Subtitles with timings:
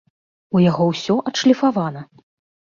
[0.59, 2.05] У яго усё адшліфавана!